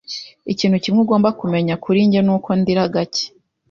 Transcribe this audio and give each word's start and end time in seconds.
Ikintu 0.51 0.77
kimwe 0.83 0.99
ugomba 1.05 1.29
kumenya 1.39 1.73
kuri 1.83 1.99
njye 2.07 2.19
nuko 2.23 2.49
ndira 2.59 2.83
gake. 2.93 3.25